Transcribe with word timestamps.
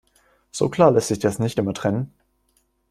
So 0.51 0.67
klar 0.67 0.89
lässt 0.89 1.09
sich 1.09 1.19
das 1.19 1.37
nicht 1.37 1.59
immer 1.59 1.75
trennen. 1.75 2.11